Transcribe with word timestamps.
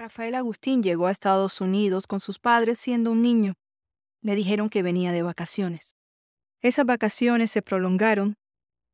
Rafael 0.00 0.34
Agustín 0.34 0.82
llegó 0.82 1.08
a 1.08 1.10
Estados 1.10 1.60
Unidos 1.60 2.06
con 2.06 2.20
sus 2.20 2.38
padres 2.38 2.78
siendo 2.78 3.10
un 3.10 3.20
niño. 3.20 3.58
Le 4.22 4.34
dijeron 4.34 4.70
que 4.70 4.82
venía 4.82 5.12
de 5.12 5.20
vacaciones. 5.20 5.94
Esas 6.62 6.86
vacaciones 6.86 7.50
se 7.50 7.60
prolongaron 7.60 8.38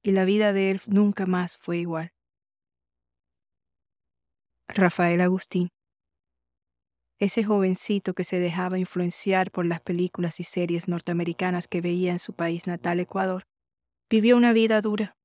y 0.03 0.11
la 0.11 0.24
vida 0.24 0.53
de 0.53 0.72
él 0.72 0.80
nunca 0.88 1.24
más 1.27 1.58
fue 1.58 1.79
igual. 1.79 2.11
Rafael 4.66 5.21
Agustín. 5.21 5.69
Ese 7.21 7.45
jovencito 7.45 8.13
que 8.13 8.25
se 8.25 8.41
dejaba 8.41 8.77
influenciar 8.77 9.53
por 9.53 9.65
las 9.65 9.81
películas 9.81 10.41
y 10.41 10.43
series 10.43 10.88
norteamericanas 10.88 11.69
que 11.69 11.81
veía 11.81 12.11
en 12.11 12.19
su 12.19 12.33
país 12.33 12.67
natal, 12.67 12.99
Ecuador, 12.99 13.45
vivió 14.11 14.37
una 14.37 14.53
vida 14.53 14.81
dura, 14.81 15.17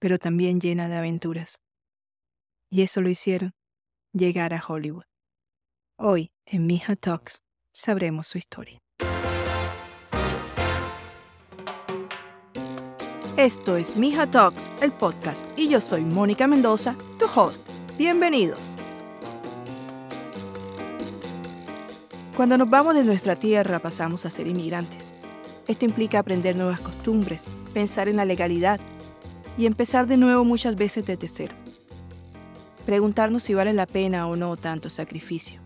pero 0.00 0.18
también 0.18 0.60
llena 0.60 0.88
de 0.88 0.96
aventuras. 0.96 1.62
Y 2.70 2.82
eso 2.82 3.00
lo 3.00 3.08
hicieron 3.08 3.52
llegar 4.12 4.54
a 4.54 4.62
Hollywood. 4.66 5.04
Hoy, 5.98 6.30
en 6.46 6.66
Mija 6.66 6.96
Talks, 6.96 7.42
sabremos 7.72 8.26
su 8.26 8.38
historia. 8.38 8.78
Esto 13.36 13.76
es 13.76 13.96
Mija 13.96 14.28
Talks, 14.28 14.70
el 14.82 14.92
podcast, 14.92 15.46
y 15.56 15.68
yo 15.68 15.80
soy 15.80 16.02
Mónica 16.02 16.46
Mendoza, 16.46 16.96
tu 17.18 17.26
host. 17.26 17.68
Bienvenidos. 17.96 18.58
Cuando 22.36 22.56
nos 22.56 22.70
vamos 22.70 22.94
de 22.94 23.04
nuestra 23.04 23.36
tierra 23.36 23.80
pasamos 23.80 24.24
a 24.24 24.30
ser 24.30 24.46
inmigrantes. 24.46 25.12
Esto 25.66 25.84
implica 25.84 26.20
aprender 26.20 26.56
nuevas 26.56 26.80
costumbres, 26.80 27.42
pensar 27.74 28.08
en 28.08 28.16
la 28.16 28.24
legalidad 28.24 28.80
y 29.56 29.66
empezar 29.66 30.06
de 30.06 30.16
nuevo 30.16 30.44
muchas 30.44 30.76
veces 30.76 31.04
desde 31.04 31.28
cero 31.28 31.54
preguntarnos 32.88 33.42
si 33.42 33.52
vale 33.52 33.74
la 33.74 33.84
pena 33.84 34.26
o 34.28 34.34
no 34.34 34.56
tanto 34.56 34.88
sacrificio, 34.88 35.60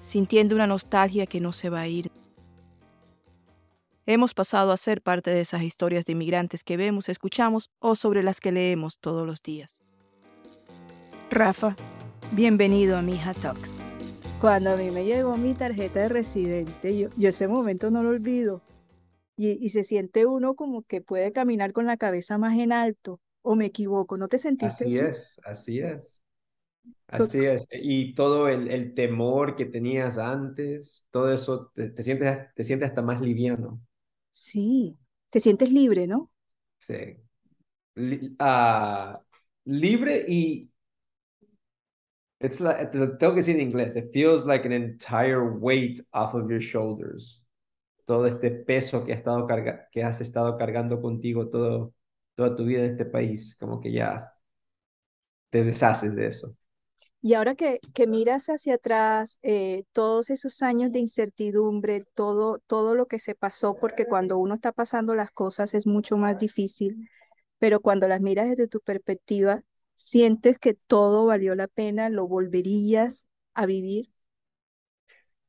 sintiendo 0.00 0.56
una 0.56 0.66
nostalgia 0.66 1.24
que 1.24 1.40
no 1.40 1.52
se 1.52 1.70
va 1.70 1.82
a 1.82 1.86
ir. 1.86 2.10
Hemos 4.06 4.34
pasado 4.34 4.72
a 4.72 4.76
ser 4.76 5.02
parte 5.02 5.30
de 5.30 5.40
esas 5.40 5.62
historias 5.62 6.04
de 6.04 6.14
inmigrantes 6.14 6.64
que 6.64 6.76
vemos, 6.76 7.08
escuchamos 7.08 7.70
o 7.78 7.94
sobre 7.94 8.24
las 8.24 8.40
que 8.40 8.50
leemos 8.50 8.98
todos 8.98 9.24
los 9.24 9.40
días. 9.40 9.78
Rafa, 11.30 11.76
bienvenido 12.32 12.96
a 12.96 13.02
Mija 13.02 13.32
Talks. 13.32 13.78
Cuando 14.40 14.70
a 14.70 14.76
mí 14.76 14.90
me 14.90 15.04
llegó 15.04 15.36
mi 15.36 15.54
tarjeta 15.54 16.00
de 16.00 16.08
residente, 16.08 16.98
yo, 16.98 17.08
ese 17.28 17.46
momento 17.46 17.92
no 17.92 18.02
lo 18.02 18.08
olvido. 18.08 18.62
Y, 19.36 19.64
y, 19.64 19.68
se 19.68 19.84
siente 19.84 20.26
uno 20.26 20.56
como 20.56 20.82
que 20.82 21.00
puede 21.00 21.30
caminar 21.30 21.72
con 21.72 21.86
la 21.86 21.96
cabeza 21.96 22.36
más 22.36 22.58
en 22.58 22.72
alto. 22.72 23.20
¿O 23.42 23.54
me 23.54 23.66
equivoco? 23.66 24.16
¿No 24.16 24.26
te 24.26 24.38
sentiste 24.38 24.86
así? 24.86 24.98
Así 24.98 25.06
es, 25.06 25.40
así 25.44 25.78
es. 25.78 26.15
Así 27.08 27.44
es, 27.44 27.66
y 27.70 28.14
todo 28.14 28.48
el, 28.48 28.68
el, 28.68 28.92
temor 28.94 29.54
que 29.54 29.64
tenías 29.64 30.18
antes, 30.18 31.06
todo 31.10 31.32
eso, 31.32 31.70
te, 31.72 32.02
sientes, 32.02 32.52
te 32.54 32.64
sientes 32.64 32.88
hasta 32.88 33.00
más 33.00 33.20
liviano. 33.20 33.80
Sí, 34.28 34.98
te 35.30 35.38
sientes 35.38 35.70
libre, 35.70 36.08
¿no? 36.08 36.32
Sí. 36.80 37.16
Ah, 38.38 39.20
libre 39.64 40.24
y... 40.26 40.70
It's 42.40 42.60
like, 42.60 42.90
tengo 42.90 43.32
que 43.32 43.40
decir 43.40 43.56
en 43.56 43.62
inglés, 43.62 43.96
it 43.96 44.12
feels 44.12 44.44
like 44.44 44.66
an 44.66 44.72
entire 44.72 45.42
weight 45.58 46.00
off 46.12 46.34
of 46.34 46.50
your 46.50 46.60
shoulders. 46.60 47.42
Todo 48.04 48.26
este 48.26 48.50
peso 48.50 49.04
que, 49.04 49.12
has 49.12 49.18
estado 49.18 49.46
carga, 49.46 49.88
que 49.90 50.02
has 50.02 50.20
estado 50.20 50.58
cargando 50.58 51.00
contigo 51.00 51.48
todo, 51.48 51.94
toda 52.34 52.54
tu 52.54 52.64
vida 52.64 52.84
en 52.84 52.90
este 52.92 53.06
país, 53.06 53.56
como 53.58 53.80
que 53.80 53.92
ya 53.92 54.32
te 55.50 55.64
deshaces 55.64 56.14
de 56.14 56.26
eso. 56.26 56.56
Y 57.26 57.34
ahora 57.34 57.56
que, 57.56 57.80
que 57.92 58.06
miras 58.06 58.46
hacia 58.48 58.74
atrás, 58.74 59.38
eh, 59.42 59.82
todos 59.92 60.30
esos 60.30 60.62
años 60.62 60.92
de 60.92 61.00
incertidumbre, 61.00 62.04
todo, 62.14 62.58
todo 62.68 62.94
lo 62.94 63.06
que 63.06 63.18
se 63.18 63.34
pasó, 63.34 63.76
porque 63.80 64.06
cuando 64.06 64.38
uno 64.38 64.54
está 64.54 64.70
pasando 64.72 65.12
las 65.16 65.32
cosas 65.32 65.74
es 65.74 65.86
mucho 65.88 66.16
más 66.18 66.38
difícil, 66.38 67.08
pero 67.58 67.80
cuando 67.80 68.06
las 68.08 68.20
miras 68.20 68.48
desde 68.50 68.68
tu 68.68 68.80
perspectiva, 68.80 69.64
¿sientes 69.94 70.58
que 70.58 70.74
todo 70.74 71.26
valió 71.26 71.54
la 71.56 71.66
pena? 71.68 72.10
¿Lo 72.10 72.28
volverías 72.28 73.26
a 73.54 73.66
vivir? 73.66 74.10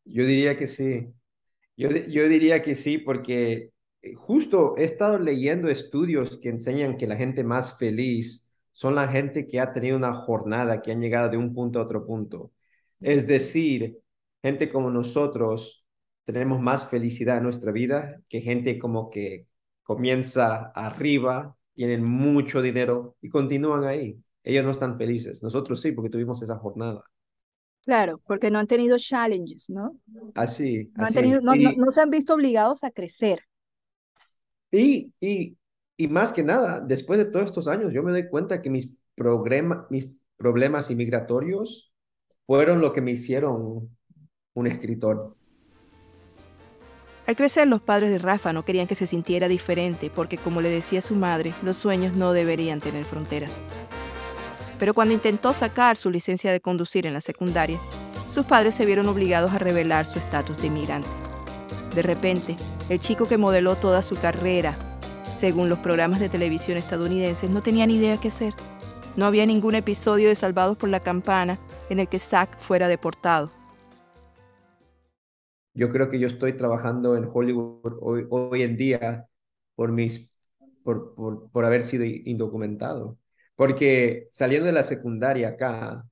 Yo 0.05 0.25
diría 0.25 0.55
que 0.57 0.67
sí. 0.67 1.13
Yo, 1.77 1.89
yo 1.91 2.29
diría 2.29 2.61
que 2.63 2.75
sí, 2.75 2.97
porque 2.99 3.71
eh, 4.01 4.15
justo 4.15 4.77
he 4.77 4.85
estado 4.85 5.19
leyendo 5.19 5.69
estudios 5.69 6.37
que 6.37 6.49
enseñan 6.49 6.97
que 6.97 7.07
la 7.07 7.17
gente 7.17 7.43
más 7.45 7.77
feliz 7.79 8.46
son 8.77 8.93
la 8.93 9.07
gente 9.07 9.47
que 9.47 9.59
ha 9.59 9.73
tenido 9.73 9.97
una 9.97 10.13
jornada, 10.13 10.83
que 10.83 10.91
han 10.91 11.01
llegado 11.01 11.29
de 11.31 11.37
un 11.37 11.51
punto 11.51 11.79
a 11.79 11.81
otro 11.81 12.05
punto. 12.05 12.51
Es 12.99 13.25
decir, 13.25 13.97
gente 14.43 14.71
como 14.71 14.91
nosotros 14.91 15.83
tenemos 16.25 16.61
más 16.61 16.87
felicidad 16.87 17.37
en 17.37 17.43
nuestra 17.45 17.71
vida 17.71 18.21
que 18.29 18.39
gente 18.39 18.77
como 18.77 19.09
que 19.09 19.47
comienza 19.81 20.67
arriba, 20.75 21.57
tienen 21.73 22.03
mucho 22.03 22.61
dinero 22.61 23.17
y 23.19 23.29
continúan 23.29 23.83
ahí. 23.85 24.21
Ellos 24.43 24.63
no 24.63 24.69
están 24.69 24.95
felices, 24.95 25.41
nosotros 25.41 25.81
sí, 25.81 25.91
porque 25.91 26.11
tuvimos 26.11 26.39
esa 26.43 26.59
jornada. 26.59 27.03
Claro, 27.83 28.21
porque 28.27 28.51
no 28.51 28.59
han 28.59 28.67
tenido 28.67 28.97
challenges, 28.99 29.71
¿no? 29.71 29.97
Así. 30.35 30.91
No, 31.41 31.55
no, 31.55 31.91
se 31.91 32.01
han 32.01 32.11
visto 32.11 32.35
obligados 32.35 32.83
a 32.83 32.91
crecer. 32.91 33.39
Y, 34.69 35.11
y 35.19 35.56
y 35.97 36.07
más 36.07 36.31
que 36.31 36.43
nada, 36.43 36.79
después 36.79 37.17
de 37.17 37.25
todos 37.25 37.47
estos 37.47 37.67
años, 37.67 37.91
yo 37.91 38.03
me 38.03 38.11
doy 38.11 38.29
cuenta 38.29 38.61
que 38.61 38.69
mis, 38.69 38.91
mis 39.89 40.07
problemas 40.37 40.91
inmigratorios 40.91 41.91
fueron 42.45 42.81
lo 42.81 42.93
que 42.93 43.01
me 43.01 43.11
hicieron 43.11 43.89
un 44.53 44.67
escritor. 44.67 45.35
Al 47.25 47.35
crecer, 47.35 47.67
los 47.67 47.81
padres 47.81 48.11
de 48.11 48.19
Rafa 48.19 48.53
no 48.53 48.63
querían 48.63 48.87
que 48.87 48.95
se 48.95 49.07
sintiera 49.07 49.47
diferente 49.47 50.09
porque, 50.13 50.37
como 50.37 50.61
le 50.61 50.69
decía 50.69 51.01
su 51.01 51.15
madre, 51.15 51.53
los 51.63 51.75
sueños 51.75 52.15
no 52.15 52.31
deberían 52.31 52.79
tener 52.79 53.03
fronteras. 53.03 53.61
Pero 54.79 54.93
cuando 54.93 55.15
intentó 55.15 55.51
sacar 55.53 55.97
su 55.97 56.09
licencia 56.11 56.51
de 56.51 56.61
conducir 56.61 57.05
en 57.05 57.13
la 57.13 57.21
secundaria, 57.21 57.79
sus 58.29 58.45
padres 58.45 58.75
se 58.75 58.85
vieron 58.85 59.07
obligados 59.07 59.51
a 59.51 59.57
revelar 59.57 60.05
su 60.05 60.19
estatus 60.19 60.61
de 60.61 60.67
inmigrante. 60.67 61.09
De 61.95 62.03
repente, 62.03 62.55
el 62.89 62.99
chico 62.99 63.25
que 63.25 63.37
modeló 63.37 63.75
toda 63.75 64.03
su 64.03 64.15
carrera 64.15 64.77
según 65.37 65.69
los 65.69 65.77
programas 65.77 66.19
de 66.19 66.29
televisión 66.29 66.77
estadounidenses, 66.79 67.51
no 67.51 67.61
tenía 67.61 67.85
ni 67.85 67.97
idea 67.97 68.17
qué 68.17 68.29
hacer. 68.29 68.53
No 69.15 69.25
había 69.25 69.45
ningún 69.45 69.75
episodio 69.75 70.29
de 70.29 70.35
Salvados 70.35 70.77
por 70.77 70.89
la 70.89 70.99
Campana 70.99 71.59
en 71.91 71.99
el 71.99 72.07
que 72.07 72.17
Zack 72.17 72.57
fuera 72.57 72.87
deportado. 72.87 73.51
Yo 75.75 75.91
creo 75.91 76.09
que 76.09 76.19
yo 76.19 76.27
estoy 76.27 76.53
trabajando 76.53 77.15
en 77.15 77.29
Hollywood 77.31 77.99
hoy, 78.01 78.25
hoy 78.31 78.63
en 78.63 78.77
día 78.77 79.27
por, 79.75 79.91
mis, 79.91 80.31
por, 80.83 81.13
por, 81.13 81.51
por 81.51 81.65
haber 81.65 81.83
sido 81.83 82.03
indocumentado. 82.03 83.19
Porque 83.55 84.27
saliendo 84.31 84.65
de 84.65 84.73
la 84.73 84.83
secundaria 84.83 85.49
acá, 85.49 86.03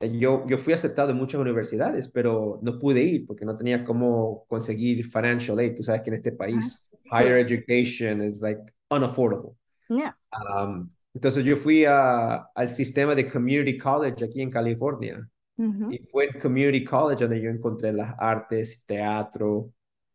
eh, 0.00 0.18
yo, 0.18 0.44
yo 0.46 0.58
fui 0.58 0.74
aceptado 0.74 1.10
en 1.10 1.16
muchas 1.16 1.40
universidades, 1.40 2.10
pero 2.10 2.58
no 2.62 2.78
pude 2.78 3.02
ir 3.02 3.26
porque 3.26 3.46
no 3.46 3.56
tenía 3.56 3.82
cómo 3.82 4.44
conseguir 4.46 5.10
financial 5.10 5.58
aid. 5.58 5.74
Tú 5.74 5.84
sabes 5.84 6.02
que 6.02 6.10
en 6.10 6.16
este 6.16 6.32
país 6.32 6.84
higher 7.10 7.38
education 7.38 8.22
is 8.22 8.40
like 8.42 8.60
unaffordable. 8.90 9.56
Yeah. 9.88 10.12
Um, 10.32 10.90
entonces 11.14 11.44
yo 11.44 11.56
fui 11.56 11.84
a, 11.84 12.48
al 12.54 12.68
sistema 12.68 13.14
de 13.14 13.28
community 13.28 13.78
college 13.78 14.24
aquí 14.24 14.40
en 14.40 14.50
California. 14.50 15.28
Y 15.90 15.98
fue 16.12 16.26
en 16.26 16.38
community 16.38 16.84
college 16.84 17.24
donde 17.24 17.40
yo 17.40 17.50
encontré 17.50 17.92
las 17.92 18.14
artes, 18.16 18.84
teatro, 18.86 19.72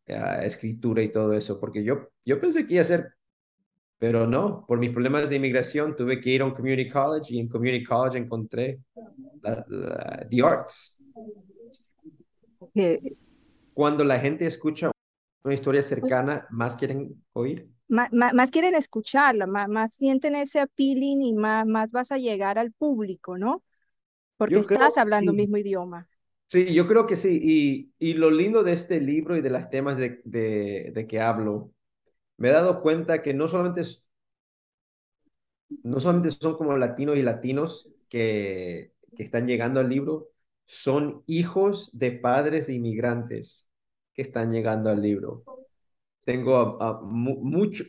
uh, 0.08 0.42
escritura 0.42 1.02
y 1.02 1.12
todo 1.12 1.34
eso, 1.34 1.60
porque 1.60 1.84
yo, 1.84 2.08
yo 2.24 2.40
pensé 2.40 2.66
que 2.66 2.76
iba 2.76 2.82
a 2.82 2.86
ser, 2.86 3.14
pero 4.00 4.26
no, 4.26 4.66
por 4.66 4.80
mis 4.80 4.92
problemas 4.92 5.30
de 5.30 5.36
inmigración 5.36 5.98
tuve 5.98 6.22
que 6.22 6.30
ir 6.30 6.42
a 6.44 6.46
un 6.46 6.54
community 6.54 6.90
college 6.90 7.34
y 7.34 7.40
en 7.42 7.50
community 7.50 7.84
college 7.84 8.18
encontré 8.18 8.80
la, 9.42 9.66
la, 9.68 10.28
the 10.30 10.42
arts. 10.42 10.98
Cuando 13.74 14.06
la 14.06 14.20
gente 14.20 14.48
escucha 14.48 14.93
una 15.44 15.54
historia 15.54 15.84
cercana, 15.84 16.48
más 16.50 16.76
quieren 16.76 17.24
oír. 17.34 17.70
Más, 17.88 18.50
quieren 18.52 18.76
escucharla, 18.76 19.46
más, 19.46 19.70
más, 19.70 19.94
sienten 19.94 20.36
ese 20.36 20.60
appealing 20.60 21.22
y 21.22 21.34
más, 21.34 21.68
más 21.68 21.92
vas 21.92 22.12
a 22.12 22.18
llegar 22.18 22.58
al 22.58 22.72
público, 22.72 23.38
¿no? 23.38 23.64
Porque 24.38 24.60
estás 24.60 24.98
hablando 24.98 25.32
el 25.32 25.38
mismo 25.38 25.58
idioma. 25.58 26.08
Sí, 26.48 26.74
yo 26.74 26.88
creo 26.88 27.08
que 27.08 27.16
sí. 27.16 27.40
Y, 27.42 27.94
y 28.00 28.14
lo 28.14 28.30
lindo 28.30 28.64
de 28.64 28.74
este 28.74 29.00
libro 29.00 29.36
y 29.36 29.42
de 29.42 29.50
los 29.50 29.70
temas 29.70 29.98
de, 29.98 30.22
de, 30.24 30.92
de, 30.94 31.08
que 31.08 31.20
hablo, 31.20 31.72
me 32.38 32.50
he 32.50 32.52
dado 32.52 32.82
cuenta 32.82 33.22
que 33.24 33.34
no 33.34 33.48
solamente, 33.48 33.82
es, 33.82 34.04
no 35.84 36.00
solamente 36.00 36.32
son 36.32 36.56
como 36.56 36.78
latinos 36.78 37.18
y 37.18 37.22
latinos 37.24 37.90
que, 38.10 38.94
que 39.16 39.24
están 39.24 39.48
llegando 39.48 39.80
al 39.80 39.90
libro, 39.90 40.30
son 40.66 41.24
hijos 41.28 41.90
de 41.94 42.12
padres 42.12 42.68
de 42.68 42.74
inmigrantes 42.74 43.70
que 44.14 44.22
están 44.22 44.52
llegando 44.52 44.90
al 44.90 45.02
libro. 45.02 45.44
Tengo 46.24 46.82
a, 46.82 47.02
mucho, 47.02 47.84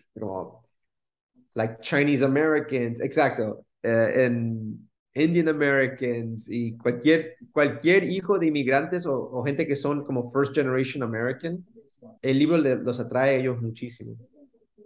like 1.54 1.78
Chinese 1.80 2.24
Americans, 2.24 3.00
exacto, 3.00 3.64
eh, 3.82 4.26
en, 4.26 4.88
Indian 5.16 5.48
Americans 5.48 6.46
y 6.48 6.76
cualquier, 6.76 7.36
cualquier 7.52 8.02
hijo 8.02 8.36
de 8.36 8.46
inmigrantes 8.48 9.06
o, 9.06 9.14
o 9.14 9.44
gente 9.44 9.64
que 9.64 9.76
son 9.76 10.04
como 10.04 10.28
first 10.32 10.52
generation 10.52 11.04
American, 11.04 11.64
el 12.20 12.38
libro 12.38 12.56
los 12.56 12.98
atrae 12.98 13.30
a 13.30 13.38
ellos 13.38 13.62
muchísimo. 13.62 14.16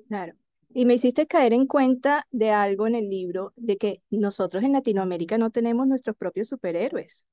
Claro. 0.08 0.34
Y 0.74 0.84
me 0.84 0.94
hiciste 0.94 1.26
caer 1.26 1.54
en 1.54 1.66
cuenta 1.66 2.26
de 2.30 2.50
algo 2.50 2.86
en 2.86 2.94
el 2.94 3.08
libro, 3.08 3.52
de 3.56 3.78
que 3.78 4.02
nosotros 4.10 4.62
en 4.62 4.72
Latinoamérica 4.72 5.38
no 5.38 5.50
tenemos 5.50 5.86
nuestros 5.86 6.14
propios 6.14 6.48
superhéroes. 6.48 7.26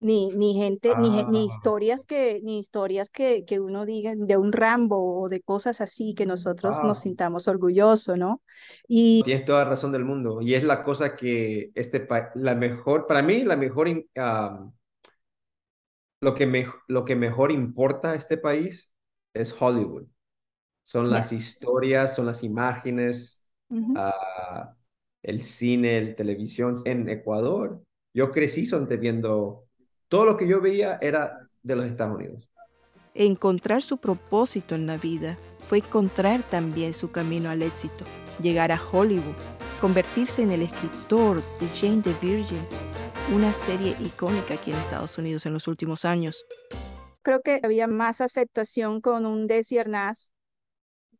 Ni, 0.00 0.30
ni 0.30 0.54
gente, 0.54 0.92
ni, 0.98 1.24
ni, 1.24 1.40
ah. 1.40 1.44
historias 1.44 2.06
que, 2.06 2.40
ni 2.44 2.60
historias 2.60 3.10
que, 3.10 3.44
que 3.44 3.58
uno 3.58 3.84
diga 3.84 4.14
de 4.16 4.36
un 4.36 4.52
Rambo 4.52 5.22
o 5.22 5.28
de 5.28 5.40
cosas 5.40 5.80
así 5.80 6.14
que 6.14 6.24
nosotros 6.24 6.84
nos 6.84 7.00
sintamos 7.00 7.48
orgullosos, 7.48 8.16
¿no? 8.16 8.40
Y 8.86 9.22
tienes 9.24 9.44
toda 9.44 9.64
la 9.64 9.70
razón 9.70 9.90
del 9.90 10.04
mundo. 10.04 10.40
Y 10.40 10.54
es 10.54 10.62
la 10.62 10.84
cosa 10.84 11.16
que 11.16 11.72
este 11.74 12.06
la 12.36 12.54
mejor, 12.54 13.08
para 13.08 13.22
mí, 13.22 13.42
la 13.42 13.56
mejor, 13.56 13.88
lo, 16.20 16.34
que 16.34 16.46
me, 16.46 16.66
lo 16.86 17.04
que 17.04 17.16
mejor 17.16 17.50
importa 17.50 18.12
a 18.12 18.14
este 18.14 18.38
país 18.38 18.92
es 19.34 19.54
Hollywood. 19.58 20.06
Son 20.84 21.10
las 21.10 21.32
historias, 21.32 22.16
son 22.16 22.24
las 22.24 22.42
imágenes, 22.42 23.42
ah, 23.94 24.74
el 25.22 25.42
cine, 25.42 25.98
el 25.98 26.14
televisión. 26.16 26.76
En 26.86 27.08
Ecuador, 27.10 27.82
yo 28.14 28.30
crecí 28.30 28.66
viendo, 28.98 29.67
todo 30.08 30.24
lo 30.24 30.36
que 30.36 30.48
yo 30.48 30.60
veía 30.60 30.98
era 31.00 31.48
de 31.62 31.76
los 31.76 31.86
Estados 31.86 32.16
Unidos. 32.16 32.48
Encontrar 33.14 33.82
su 33.82 33.98
propósito 33.98 34.74
en 34.74 34.86
la 34.86 34.96
vida 34.96 35.36
fue 35.66 35.78
encontrar 35.78 36.42
también 36.42 36.94
su 36.94 37.10
camino 37.10 37.50
al 37.50 37.62
éxito, 37.62 38.04
llegar 38.42 38.72
a 38.72 38.80
Hollywood, 38.80 39.36
convertirse 39.80 40.42
en 40.42 40.50
el 40.50 40.62
escritor 40.62 41.42
de 41.60 41.68
Jane 41.68 42.02
the 42.02 42.14
Virgin, 42.22 42.64
una 43.34 43.52
serie 43.52 43.96
icónica 44.00 44.54
aquí 44.54 44.70
en 44.70 44.78
Estados 44.78 45.18
Unidos 45.18 45.44
en 45.46 45.52
los 45.52 45.68
últimos 45.68 46.04
años. 46.04 46.46
Creo 47.22 47.42
que 47.42 47.60
había 47.62 47.86
más 47.86 48.20
aceptación 48.20 49.00
con 49.00 49.26
un 49.26 49.46
Desi 49.46 49.78
Arnaz 49.78 50.30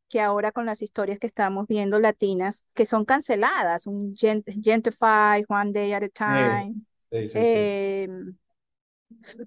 que 0.08 0.20
ahora 0.22 0.52
con 0.52 0.64
las 0.64 0.80
historias 0.80 1.18
que 1.18 1.26
estamos 1.26 1.66
viendo 1.66 2.00
latinas, 2.00 2.64
que 2.72 2.86
son 2.86 3.04
canceladas, 3.04 3.86
un 3.86 4.14
Gentify, 4.16 5.44
One 5.48 5.72
Day 5.72 5.92
at 5.92 6.02
a 6.02 6.08
Time, 6.08 6.74
eh, 7.10 8.08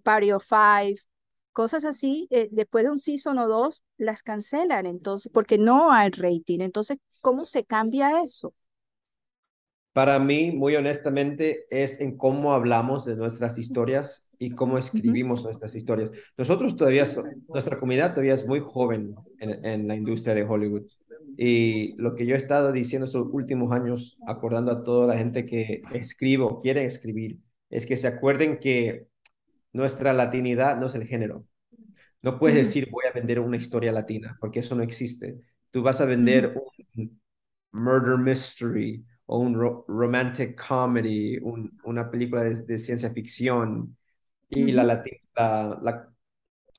Party 0.04 0.32
of 0.32 0.46
Five, 0.46 0.96
cosas 1.54 1.86
así, 1.86 2.28
eh, 2.32 2.50
después 2.52 2.86
de 2.86 2.92
un 2.92 3.00
season 3.00 3.38
o 3.38 3.48
dos, 3.48 3.84
las 3.98 4.24
cancelan, 4.24 4.86
entonces, 4.86 5.32
porque 5.34 5.58
no 5.58 5.92
hay 5.92 6.10
rating. 6.10 6.60
Entonces, 6.62 6.98
¿cómo 7.22 7.46
se 7.46 7.66
cambia 7.66 8.22
eso? 8.24 8.54
Para 9.94 10.20
mí, 10.20 10.52
muy 10.52 10.76
honestamente, 10.76 11.66
es 11.70 12.00
en 12.00 12.18
cómo 12.18 12.54
hablamos 12.54 13.04
de 13.04 13.18
nuestras 13.18 13.58
historias 13.58 14.30
y 14.40 14.52
cómo 14.52 14.78
escribimos 14.78 15.44
nuestras 15.44 15.76
historias. 15.76 16.12
Nosotros 16.38 16.78
todavía, 16.78 17.06
nuestra 17.50 17.78
comunidad 17.78 18.12
todavía 18.12 18.34
es 18.34 18.48
muy 18.48 18.62
joven 18.62 19.16
en, 19.40 19.66
en, 19.66 19.88
la 19.90 19.96
industria 19.96 20.34
de 20.34 20.44
Hollywood. 20.44 20.88
Y 21.38 21.94
lo 21.98 22.16
que 22.16 22.26
yo 22.26 22.36
he 22.36 22.38
estado 22.38 22.72
diciendo 22.72 23.06
estos 23.06 23.28
últimos 23.32 23.74
años, 23.74 24.18
acordando 24.26 24.72
a 24.72 24.84
toda 24.84 25.08
la 25.08 25.18
gente 25.18 25.46
que 25.46 25.82
escribe 25.94 26.44
o 26.44 26.62
quiere 26.62 26.86
escribir, 26.86 27.40
es 27.70 27.86
que 27.86 27.98
se 27.98 28.08
acuerden 28.08 28.60
que 28.60 29.11
nuestra 29.74 30.14
latinidad 30.14 30.78
no 30.78 30.88
es 30.88 30.96
el 30.96 31.08
género. 31.08 31.46
No 32.22 32.38
puedes 32.38 32.58
decir 32.68 32.90
voy 32.92 33.06
a 33.06 33.14
vender 33.14 33.40
una 33.40 33.58
historia 33.58 33.92
latina, 33.92 34.38
porque 34.40 34.60
eso 34.60 34.76
no 34.76 34.84
existe. 34.84 35.40
Tú 35.72 35.82
vas 35.82 36.02
a 36.02 36.06
vender 36.06 36.56
un 36.96 37.20
murder 37.72 38.18
mystery 38.18 39.04
o 39.26 39.40
un 39.40 39.56
romantic 39.88 40.60
comedy, 40.62 41.40
una 41.84 42.12
película 42.12 42.44
de, 42.44 42.78
ciencia 42.78 43.10
ficción. 43.10 43.98
Y 44.50 44.72
la, 44.72 44.84
la, 44.84 46.10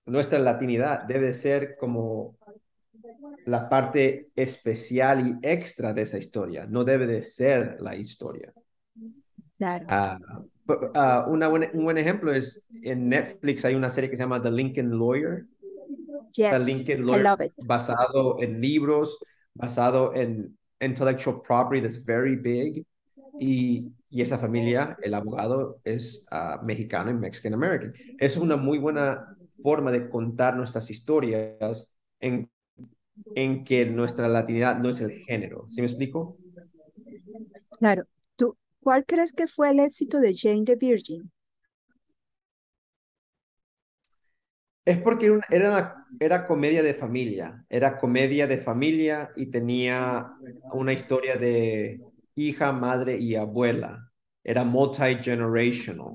nuestra 0.06 0.38
latinidad 0.38 1.04
debe 1.04 1.32
ser 1.32 1.76
como 1.76 2.36
la 3.46 3.68
parte 3.68 4.30
especial 4.36 5.26
y 5.26 5.46
extra 5.46 5.92
de 5.92 6.02
esa 6.02 6.18
historia, 6.18 6.66
no 6.66 6.84
debe 6.84 7.06
de 7.06 7.22
ser 7.22 7.78
la 7.80 7.96
historia. 7.96 8.52
Claro. 9.56 9.86
Ah, 9.88 10.18
ah, 10.94 11.26
una 11.28 11.48
un 11.48 11.84
buen 11.84 11.98
ejemplo 11.98 12.32
es 12.32 12.62
en 12.82 13.08
Netflix 13.08 13.64
hay 13.64 13.74
una 13.74 13.90
serie 13.90 14.10
que 14.10 14.16
se 14.16 14.22
llama 14.22 14.42
The 14.42 14.50
Lincoln 14.50 14.90
Lawyer. 14.90 15.46
Yes, 16.32 16.66
Lincoln 16.66 17.06
Lawyer 17.06 17.52
basado 17.66 18.40
en 18.40 18.60
libros, 18.60 19.18
basado 19.54 20.14
en 20.14 20.56
intellectual 20.80 21.42
property 21.42 21.80
that's 21.80 22.02
very 22.02 22.36
big. 22.36 22.86
Y, 23.38 23.90
y 24.10 24.20
esa 24.20 24.38
familia, 24.38 24.96
el 25.02 25.14
abogado, 25.14 25.80
es 25.84 26.24
uh, 26.30 26.64
mexicano 26.64 27.10
y 27.10 27.14
Mexican 27.14 27.54
American. 27.54 27.94
Es 28.18 28.36
una 28.36 28.56
muy 28.56 28.78
buena 28.78 29.36
forma 29.62 29.90
de 29.90 30.08
contar 30.08 30.56
nuestras 30.56 30.90
historias 30.90 31.88
en, 32.20 32.50
en 33.34 33.64
que 33.64 33.86
nuestra 33.86 34.28
latinidad 34.28 34.78
no 34.78 34.90
es 34.90 35.00
el 35.00 35.24
género. 35.24 35.66
¿Sí 35.70 35.80
me 35.80 35.86
explico? 35.86 36.36
Claro. 37.78 38.04
¿Tú, 38.82 38.84
¿Cuál 38.84 39.05
crees 39.06 39.32
que 39.32 39.46
fue 39.46 39.70
el 39.70 39.81
éxito 39.81 40.19
de 40.19 40.34
Jane 40.37 40.64
the 40.64 40.76
Virgin? 40.76 41.31
Es 44.84 44.99
porque 44.99 45.38
era, 45.49 46.06
era 46.19 46.44
comedia 46.44 46.82
de 46.82 46.94
familia, 46.94 47.64
era 47.69 47.96
comedia 47.96 48.49
de 48.49 48.58
familia 48.58 49.31
y 49.37 49.46
tenía 49.46 50.32
una 50.73 50.93
historia 50.93 51.37
de 51.37 52.00
hija, 52.34 52.73
madre 52.73 53.17
y 53.17 53.37
abuela. 53.37 54.11
Era 54.43 54.64
multi-generational. 54.64 56.14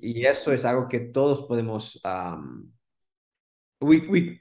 y, 0.00 0.24
eso 0.24 0.52
es 0.52 0.64
algo 0.64 0.88
que 0.88 1.00
todos 1.00 1.44
podemos, 1.48 2.00
um, 2.04 2.70
we, 3.80 3.98
we, 4.08 4.40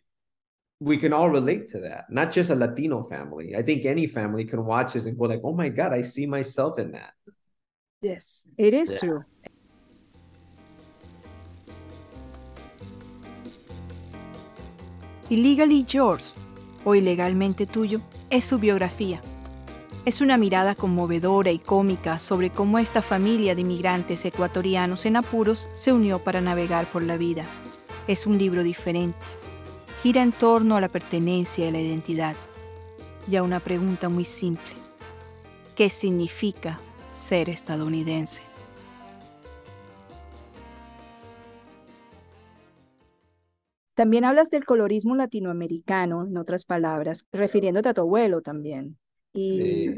we 0.82 0.98
can 0.98 1.14
all 1.14 1.30
relate 1.30 1.68
to 1.68 1.80
that, 1.80 2.10
not 2.10 2.32
just 2.32 2.50
a 2.50 2.56
Latino 2.56 3.04
family. 3.04 3.56
I 3.56 3.62
think 3.62 3.86
any 3.86 4.08
family 4.08 4.46
can 4.46 4.66
watch 4.66 4.94
this 4.94 5.06
and 5.06 5.16
go 5.16 5.26
like, 5.26 5.42
oh 5.44 5.54
my 5.54 5.70
God, 5.70 5.94
I 5.94 6.02
see 6.02 6.26
myself 6.26 6.80
in 6.80 6.92
that. 6.94 7.14
Yes, 8.02 8.46
it 8.58 8.74
is 8.74 9.00
true. 9.00 9.24
Illegally 15.30 15.86
Yours, 15.88 16.34
o 16.84 16.96
Ilegalmente 16.96 17.68
Tuyo, 17.68 18.02
es 18.32 18.44
su 18.44 18.58
biografía. 18.58 19.22
Es 20.04 20.20
una 20.20 20.36
mirada 20.36 20.74
conmovedora 20.74 21.52
y 21.52 21.60
cómica 21.60 22.18
sobre 22.18 22.50
cómo 22.50 22.80
esta 22.80 23.04
familia 23.04 23.54
de 23.54 23.62
inmigrantes 23.62 24.26
ecuatorianos 24.26 25.06
en 25.06 25.18
apuros 25.18 25.70
se 25.74 25.94
unió 25.94 26.18
para 26.18 26.42
navegar 26.42 26.88
por 26.88 27.04
la 27.04 27.18
vida. 27.18 27.46
Es 28.08 28.26
un 28.26 28.40
libro 28.40 28.64
diferente. 28.64 29.20
Gira 30.02 30.24
en 30.24 30.32
torno 30.32 30.78
a 30.78 30.82
la 30.82 30.90
pertenencia 30.90 31.68
y 31.68 31.72
la 31.72 31.80
identidad. 31.80 32.36
Y 33.30 33.36
a 33.36 33.44
una 33.44 33.60
pregunta 33.60 34.10
muy 34.10 34.26
simple. 34.26 34.74
¿Qué 35.76 35.90
significa 35.90 36.80
ser 37.12 37.50
estadounidense? 37.50 38.42
También 43.94 44.26
hablas 44.26 44.50
del 44.50 44.66
colorismo 44.66 45.16
latinoamericano, 45.16 46.26
en 46.26 46.38
otras 46.38 46.66
palabras, 46.66 47.28
refiriéndote 47.32 47.90
a 47.90 47.94
tu 47.94 48.02
abuelo 48.02 48.42
también. 48.42 48.98
Y, 49.34 49.92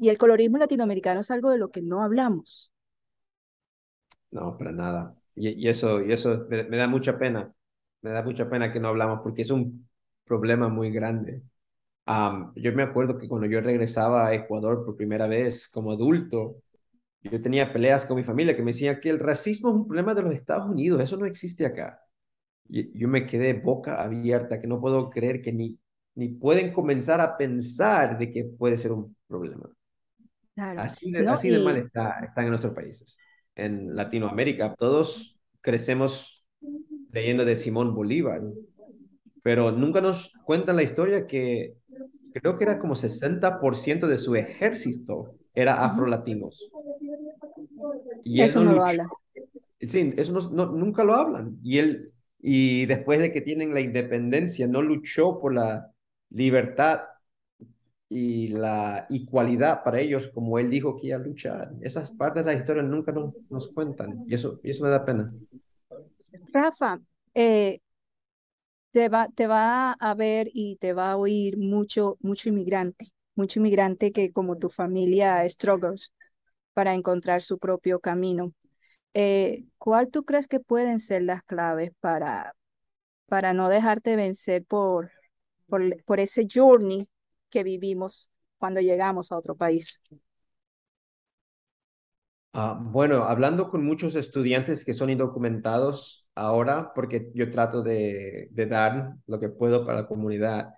y 0.00 0.08
el 0.08 0.18
colorismo 0.18 0.58
latinoamericano 0.58 1.20
es 1.20 1.30
algo 1.32 1.50
de 1.50 1.58
lo 1.58 1.70
que 1.70 1.82
no 1.82 2.02
hablamos. 2.02 2.70
No, 4.30 4.56
para 4.56 4.72
nada. 4.72 5.16
Y, 5.34 5.68
eso, 5.68 6.02
y 6.02 6.12
eso 6.12 6.46
me, 6.48 6.64
da 6.76 6.88
mucha 6.88 7.18
pena. 7.18 7.54
Me 8.02 8.10
da 8.10 8.22
mucha 8.22 8.48
pena 8.48 8.72
que 8.72 8.80
no 8.80 8.88
hablamos 8.88 9.20
porque 9.22 9.42
es 9.42 9.50
un 9.50 9.88
problema 10.24 10.68
muy 10.68 10.90
grande. 10.90 11.42
yo 12.56 12.72
me 12.72 12.82
acuerdo 12.82 13.18
que 13.18 13.28
cuando 13.28 13.46
yo 13.46 13.60
regresaba 13.60 14.26
a 14.28 14.34
Ecuador 14.34 14.84
por 14.84 14.96
primera 14.96 15.26
vez 15.26 15.68
como 15.68 15.92
adulto, 15.92 16.56
yo 17.22 17.40
tenía 17.42 17.72
peleas 17.72 18.06
con 18.06 18.16
mi 18.16 18.24
familia 18.24 18.56
que 18.56 18.62
me 18.62 18.72
decían 18.72 19.00
que 19.00 19.10
el 19.10 19.20
racismo 19.20 19.70
es 19.70 19.76
un 19.76 19.86
problema 19.86 20.14
de 20.14 20.22
los 20.22 20.34
Estados 20.34 20.68
Unidos, 20.70 21.02
eso 21.02 21.16
no 21.16 21.26
existe 21.26 21.66
acá 21.66 22.02
yo 22.68 23.08
me 23.08 23.26
quedé 23.26 23.54
boca 23.54 24.02
abierta, 24.02 24.60
que 24.60 24.66
no 24.66 24.80
puedo 24.80 25.10
creer 25.10 25.42
que 25.42 25.52
ni, 25.52 25.78
ni 26.14 26.28
pueden 26.28 26.72
comenzar 26.72 27.20
a 27.20 27.36
pensar 27.36 28.18
de 28.18 28.30
que 28.30 28.44
puede 28.44 28.78
ser 28.78 28.92
un 28.92 29.16
problema. 29.26 29.70
Así 30.56 31.10
de, 31.10 31.26
así 31.28 31.50
de 31.50 31.58
mal 31.58 31.76
está, 31.76 32.20
están 32.20 32.44
en 32.44 32.50
nuestros 32.50 32.74
países. 32.74 33.16
En 33.54 33.94
Latinoamérica, 33.94 34.74
todos 34.74 35.38
crecemos 35.60 36.41
leyendo 37.12 37.44
de 37.44 37.56
Simón 37.56 37.94
Bolívar, 37.94 38.42
pero 39.42 39.70
nunca 39.70 40.00
nos 40.00 40.32
cuentan 40.44 40.76
la 40.76 40.82
historia 40.82 41.26
que 41.26 41.74
creo 42.32 42.58
que 42.58 42.64
era 42.64 42.78
como 42.78 42.94
60% 42.96 44.06
de 44.06 44.18
su 44.18 44.34
ejército 44.34 45.36
era 45.54 45.84
afro-latinos. 45.84 46.70
Y 48.24 48.40
eso 48.40 48.64
no, 48.64 48.72
lo 48.72 48.84
habla. 48.84 49.08
Sí, 49.80 50.14
eso 50.16 50.50
no, 50.50 50.66
nunca 50.66 51.04
lo 51.04 51.14
hablan. 51.14 51.58
Y 51.62 51.78
él 51.78 52.12
y 52.42 52.86
después 52.86 53.20
de 53.20 53.32
que 53.32 53.40
tienen 53.40 53.72
la 53.72 53.80
independencia, 53.80 54.66
no 54.66 54.82
luchó 54.82 55.38
por 55.38 55.54
la 55.54 55.92
libertad 56.30 57.02
y 58.08 58.48
la 58.48 59.06
igualdad 59.10 59.84
para 59.84 60.00
ellos, 60.00 60.28
como 60.34 60.58
él 60.58 60.68
dijo 60.68 60.96
que 60.96 61.06
iba 61.08 61.16
a 61.16 61.20
luchar. 61.20 61.70
Esas 61.80 62.10
partes 62.10 62.44
de 62.44 62.52
la 62.52 62.58
historia 62.58 62.82
nunca 62.82 63.12
nos, 63.12 63.32
nos 63.48 63.68
cuentan 63.68 64.24
y 64.26 64.34
eso, 64.34 64.60
y 64.64 64.72
eso 64.72 64.82
me 64.82 64.90
da 64.90 65.04
pena. 65.04 65.32
Rafa, 66.52 67.00
eh, 67.34 67.80
te, 68.92 69.08
va, 69.08 69.92
a 69.92 70.14
ver 70.14 70.48
y 70.52 70.76
te 70.76 70.92
va 70.92 71.12
a 71.12 71.16
oír 71.16 71.56
mucho, 71.58 72.16
mucho 72.20 72.48
inmigrante, 72.48 73.06
mucho 73.34 73.60
inmigrante 73.60 74.12
que 74.12 74.32
como 74.32 74.58
tu 74.58 74.68
familia 74.70 75.48
struggles 75.48 76.12
para 76.74 76.94
encontrar 76.94 77.42
su 77.42 77.58
propio 77.58 78.00
camino. 78.00 78.52
Eh, 79.14 79.66
¿Cuál 79.78 80.10
tú 80.10 80.24
crees 80.24 80.48
que 80.48 80.60
pueden 80.60 81.00
ser 81.00 81.22
las 81.22 81.42
claves 81.44 81.92
para, 82.00 82.54
para 83.26 83.54
no 83.54 83.68
dejarte 83.68 84.16
vencer 84.16 84.64
por, 84.64 85.10
por, 85.68 86.02
por 86.04 86.20
ese 86.20 86.46
journey 86.52 87.08
que 87.50 87.64
vivimos 87.64 88.30
cuando 88.58 88.80
llegamos 88.80 89.32
a 89.32 89.38
otro 89.38 89.56
país? 89.56 90.02
Ah, 92.54 92.78
bueno, 92.82 93.24
hablando 93.24 93.70
con 93.70 93.84
muchos 93.84 94.14
estudiantes 94.14 94.84
que 94.84 94.92
son 94.94 95.08
indocumentados 95.10 96.21
ahora, 96.34 96.92
porque 96.94 97.30
yo 97.34 97.50
trato 97.50 97.82
de, 97.82 98.48
de 98.50 98.66
dar 98.66 99.16
lo 99.26 99.38
que 99.40 99.48
puedo 99.48 99.84
para 99.84 100.02
la 100.02 100.06
comunidad, 100.08 100.74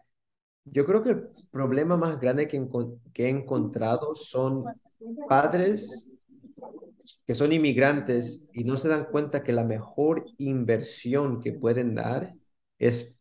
yo 0.65 0.87
creo 0.87 1.03
que 1.03 1.11
el 1.11 1.29
problema 1.51 1.97
más 1.97 2.21
grande 2.21 2.49
que, 2.49 2.67
que 3.13 3.27
he 3.27 3.29
encontrado 3.29 4.15
son 4.15 4.65
padres 5.29 6.09
que 7.27 7.35
son 7.35 7.53
inmigrantes 7.53 8.47
y 8.53 8.65
no 8.65 8.77
se 8.77 8.89
dan 8.89 9.07
cuenta 9.07 9.43
que 9.43 9.53
la 9.53 9.65
mejor 9.65 10.25
inversión 10.39 11.41
que 11.41 11.53
pueden 11.53 11.95
dar 11.95 12.35
es 12.79 13.15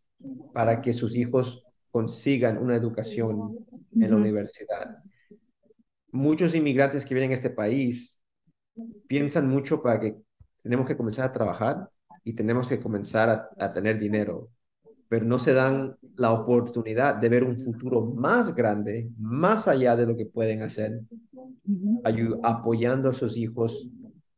para 0.54 0.82
que 0.82 0.94
sus 0.94 1.16
hijos 1.16 1.64
consigan 1.92 2.58
una 2.58 2.76
educación 2.76 3.58
en 3.92 4.10
la 4.10 4.16
universidad. 4.16 4.98
Muchos 6.12 6.56
inmigrantes 6.56 7.06
que 7.06 7.14
vienen 7.14 7.32
a 7.32 7.36
este 7.36 7.50
país 7.50 8.18
piensan 9.08 9.50
mucho 9.50 9.82
para 9.82 10.00
que 10.00 10.16
tenemos 10.62 10.88
que 10.88 10.98
comenzar 10.98 11.26
a 11.26 11.34
trabajar 11.34 11.90
y 12.24 12.34
tenemos 12.34 12.68
que 12.68 12.80
comenzar 12.80 13.30
a, 13.30 13.50
a 13.58 13.72
tener 13.72 14.00
dinero, 14.00 14.50
pero 15.10 15.26
no 15.26 15.38
se 15.38 15.54
dan 15.54 15.96
la 16.16 16.32
oportunidad 16.32 17.16
de 17.16 17.30
ver 17.30 17.44
un 17.44 17.60
futuro 17.60 18.02
más 18.02 18.56
grande, 18.56 19.12
más 19.20 19.68
allá 19.68 19.96
de 19.96 20.08
lo 20.08 20.16
que 20.18 20.26
pueden 20.26 20.62
hacer, 20.64 21.02
apoyando 22.44 23.10
a 23.10 23.14
sus 23.14 23.38
hijos 23.38 23.88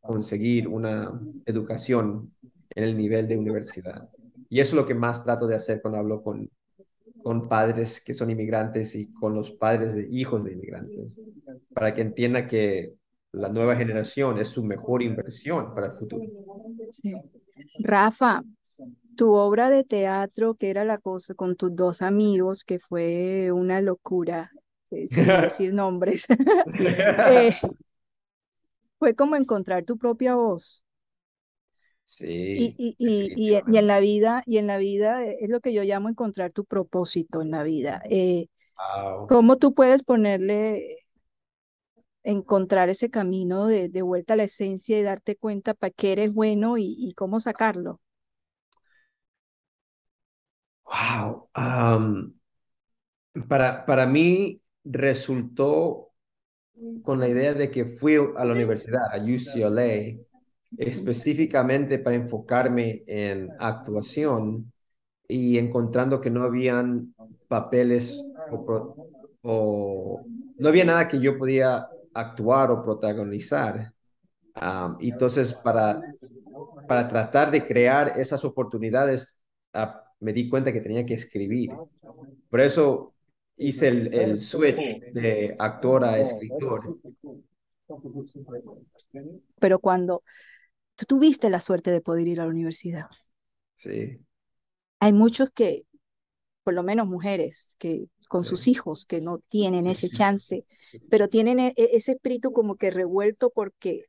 a 0.04 0.08
conseguir 0.08 0.68
una 0.68 1.18
educación 1.46 2.34
en 2.72 2.84
el 2.84 2.98
nivel 2.98 3.28
de 3.28 3.38
universidad. 3.38 4.10
Y 4.50 4.60
eso 4.60 4.72
es 4.72 4.82
lo 4.82 4.86
que 4.86 4.94
más 4.94 5.24
trato 5.24 5.48
de 5.48 5.56
hacer 5.56 5.82
cuando 5.82 6.00
hablo 6.00 6.22
con, 6.22 6.50
con 7.24 7.48
padres 7.48 8.02
que 8.02 8.14
son 8.14 8.30
inmigrantes 8.30 8.96
y 8.96 9.12
con 9.14 9.34
los 9.34 9.52
padres 9.52 9.96
de 9.96 10.08
hijos 10.12 10.44
de 10.44 10.54
inmigrantes, 10.54 11.18
para 11.74 11.94
que 11.94 12.02
entienda 12.02 12.48
que 12.48 12.96
la 13.32 13.50
nueva 13.50 13.76
generación 13.76 14.40
es 14.40 14.50
su 14.50 14.64
mejor 14.64 15.02
inversión 15.02 15.74
para 15.74 15.88
el 15.88 15.94
futuro. 15.94 16.26
Rafa, 17.80 18.44
tu 19.16 19.34
obra 19.34 19.70
de 19.70 19.84
teatro, 19.84 20.56
que 20.56 20.70
era 20.70 20.86
la 20.86 20.98
cosa 20.98 21.34
con 21.34 21.56
tus 21.56 21.76
dos 21.76 22.02
amigos, 22.02 22.64
que 22.64 22.80
fue 22.80 23.52
una 23.52 23.82
locura, 23.82 24.52
eh, 24.92 25.08
sin 25.08 25.26
decir 25.50 25.74
nombres, 25.74 26.26
eh, 27.30 27.56
fue 29.00 29.16
como 29.16 29.36
encontrar 29.36 29.84
tu 29.84 29.98
propia 29.98 30.36
voz. 30.36 30.84
Sí. 32.04 32.26
Y, 32.28 32.76
y, 32.78 32.96
y, 33.00 33.56
y, 33.68 33.78
en 33.78 33.88
la 33.88 34.00
vida, 34.00 34.44
y 34.46 34.60
en 34.60 34.68
la 34.68 34.78
vida 34.78 35.26
es 35.26 35.50
lo 35.50 35.60
que 35.60 35.74
yo 35.74 35.84
llamo 35.84 36.08
encontrar 36.08 36.52
tu 36.52 36.64
propósito 36.64 37.42
en 37.42 37.50
la 37.50 37.64
vida. 37.64 38.04
Eh, 38.10 38.46
¿Cómo 39.28 39.58
tú 39.58 39.74
puedes 39.74 40.04
ponerle 40.04 41.05
encontrar 42.26 42.90
ese 42.90 43.10
camino 43.10 43.68
de, 43.68 43.90
de, 43.90 44.02
vuelta 44.02 44.34
a 44.34 44.38
la 44.38 44.44
esencia 44.44 45.00
y 45.00 45.04
darte 45.04 45.36
cuenta 45.38 45.74
para 45.74 45.92
qué 45.92 46.14
eres 46.14 46.34
bueno 46.34 46.78
y, 46.78 46.96
y 46.98 47.14
cómo 47.14 47.40
sacarlo. 47.40 48.02
Wow. 50.86 51.50
para, 53.48 53.86
para 53.86 54.06
mí 54.06 54.62
resultó 54.84 56.12
con 57.04 57.20
la 57.20 57.30
idea 57.30 57.54
de 57.54 57.72
que 57.72 57.86
fui 57.86 58.16
a 58.36 58.46
la 58.46 58.54
universidad, 58.54 59.02
a 59.14 59.18
UCLA, 59.18 60.20
específicamente 60.78 62.00
para 62.00 62.16
enfocarme 62.18 63.04
en 63.08 63.56
actuación 63.60 64.72
y 65.28 65.58
encontrando 65.58 66.22
que 66.22 66.30
no 66.32 66.44
habían 66.44 67.16
papeles 67.48 68.26
o, 68.50 68.98
o 69.42 70.30
no 70.58 70.70
había 70.70 70.86
nada 70.86 71.08
que 71.08 71.20
yo 71.22 71.38
podía 71.38 71.88
actuar 72.16 72.72
o 72.72 72.82
protagonizar. 72.82 73.94
entonces, 75.00 75.54
para, 75.54 76.02
para 76.88 77.08
tratar 77.08 77.52
de 77.52 77.66
crear 77.68 78.18
esas 78.20 78.44
oportunidades, 78.44 79.36
uh, 79.76 80.00
me 80.20 80.34
di 80.34 80.50
cuenta 80.50 80.72
que 80.72 80.82
tenía 80.82 81.06
que 81.06 81.14
escribir. 81.14 81.72
Por 82.50 82.62
eso 82.62 83.14
hice 83.58 83.90
el, 83.90 84.14
el 84.14 84.38
switch 84.38 85.12
de 85.12 85.56
actor 85.60 86.04
a 86.04 86.18
escritor. 86.18 86.98
Pero 89.60 89.80
cuando 89.80 90.24
tú 90.96 91.06
tuviste 91.06 91.50
la 91.50 91.60
suerte 91.60 91.92
de 91.92 92.02
poder 92.02 92.28
ir 92.28 92.40
a 92.40 92.46
la 92.46 92.50
universidad. 92.50 93.10
Sí. 93.76 94.20
Hay 95.00 95.14
muchos 95.14 95.52
que, 95.52 95.86
por 96.66 96.74
lo 96.74 96.82
menos 96.82 97.08
mujeres, 97.08 97.76
que 97.78 98.08
con 98.28 98.44
sus 98.44 98.68
hijos 98.68 99.06
que 99.06 99.22
no 99.22 99.38
tienen 99.38 99.86
ese 99.86 100.10
chance, 100.10 100.66
pero 101.12 101.30
tienen 101.30 101.60
e, 101.60 101.68
e, 101.78 101.92
ese 101.94 102.14
espíritu 102.14 102.52
como 102.52 102.76
que 102.76 102.90
revuelto 102.90 103.52
porque 103.52 104.06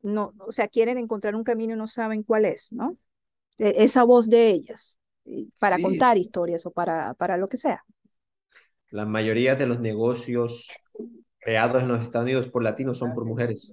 no, 0.00 0.32
o 0.46 0.52
sea, 0.52 0.68
quieren 0.68 0.96
encontrar 0.96 1.34
un 1.34 1.42
camino 1.42 1.74
y 1.74 1.76
no 1.76 1.88
saben 1.88 2.22
cuál 2.22 2.44
es, 2.44 2.72
¿no? 2.72 2.96
E, 3.58 3.82
esa 3.82 4.04
voz 4.04 4.30
de 4.30 4.50
ellas 4.50 5.00
para 5.58 5.80
contar 5.80 6.18
historias 6.18 6.64
o 6.66 6.70
para, 6.70 7.14
para 7.14 7.36
lo 7.36 7.48
que 7.48 7.56
sea. 7.56 7.84
La 8.90 9.04
mayoría 9.04 9.56
de 9.56 9.66
los 9.66 9.80
negocios 9.80 10.68
creados 11.40 11.82
en 11.82 11.88
los 11.88 12.00
Estados 12.00 12.26
Unidos 12.26 12.48
por 12.48 12.62
latinos 12.62 12.98
son 12.98 13.12
por 13.12 13.24
mujeres. 13.24 13.72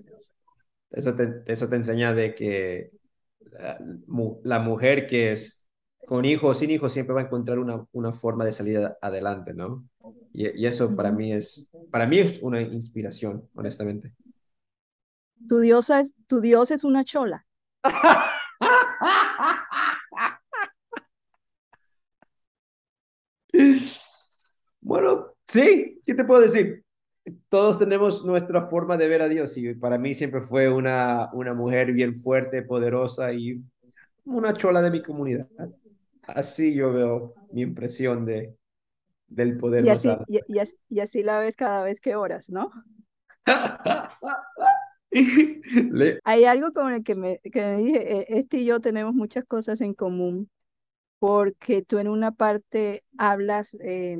Eso 0.90 1.14
te, 1.14 1.44
eso 1.46 1.70
te 1.70 1.76
enseña 1.76 2.16
de 2.16 2.34
que 2.34 2.90
la, 3.52 3.80
la 4.44 4.60
mujer 4.60 5.06
que 5.06 5.32
es 5.34 5.59
con 6.10 6.26
hijos 6.26 6.56
o 6.56 6.60
sin 6.60 6.72
hijos 6.72 6.92
siempre 6.92 7.14
va 7.14 7.22
a 7.22 7.26
encontrar 7.26 7.60
una, 7.60 7.86
una 7.92 8.12
forma 8.12 8.44
de 8.44 8.52
salir 8.52 8.80
adelante, 9.00 9.54
¿no? 9.54 9.88
Y, 10.34 10.60
y, 10.60 10.66
eso 10.66 10.96
para 10.96 11.12
mí 11.12 11.32
es, 11.32 11.68
para 11.92 12.08
mí 12.08 12.18
es 12.18 12.42
una 12.42 12.60
inspiración, 12.62 13.48
honestamente. 13.54 14.16
Tu 15.48 15.60
diosa 15.60 16.00
es, 16.00 16.16
tu 16.26 16.42
dios 16.42 16.72
es 16.72 16.84
una 16.84 17.04
chola. 17.04 17.46
bueno, 24.82 25.36
sí, 25.48 26.02
¿qué 26.04 26.16
te 26.16 26.24
puedo 26.24 26.42
decir? 26.42 26.84
Todos 27.50 27.78
tenemos 27.78 28.26
nuestra 28.26 28.68
forma 28.68 28.98
de 28.98 29.08
ver 29.08 29.22
a 29.22 29.28
Dios 29.28 29.56
y 29.58 29.76
para 29.76 30.00
mí 30.00 30.16
siempre 30.16 30.42
fue 30.42 30.70
una, 30.70 31.30
una 31.34 31.54
mujer 31.54 31.94
bien 31.94 32.20
fuerte, 32.24 32.64
poderosa 32.64 33.32
y 33.32 33.62
una 34.26 34.56
chola 34.56 34.82
de 34.82 34.90
mi 34.90 35.04
comunidad 35.04 35.48
así 36.36 36.74
yo 36.74 36.94
veo 36.94 37.34
mi 37.52 37.62
impresión 37.62 38.26
de, 38.26 38.56
del 39.28 39.58
poder. 39.58 39.86
Y 39.86 39.90
así, 39.90 40.10
y, 40.28 40.40
y, 40.48 40.60
así, 40.60 40.78
y 40.90 41.00
así 41.00 41.24
la 41.24 41.40
ves 41.40 41.56
cada 41.56 41.84
vez 41.84 42.02
que 42.02 42.16
oras, 42.16 42.50
¿no? 42.50 42.72
Le... 45.12 46.20
Hay 46.24 46.46
algo 46.46 46.72
con 46.72 46.94
el 46.94 47.04
que 47.04 47.16
me, 47.16 47.40
que 47.40 47.62
me 47.62 47.78
dije, 47.78 48.20
e, 48.20 48.26
este 48.40 48.58
y 48.60 48.66
yo 48.66 48.80
tenemos 48.80 49.14
muchas 49.14 49.44
cosas 49.46 49.82
en 49.82 49.94
común, 49.94 50.50
porque 51.18 51.82
tú 51.82 51.98
en 51.98 52.08
una 52.08 52.32
parte 52.32 53.04
hablas 53.18 53.76
eh, 53.82 54.18